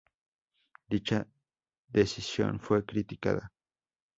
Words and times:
Dicha 0.89 1.27
decisión 1.89 2.59
fue 2.59 2.83
criticada. 2.83 3.51